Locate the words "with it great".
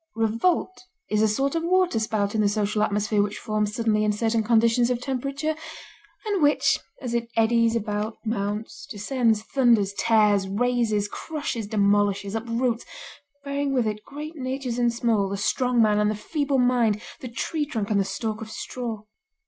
13.75-14.35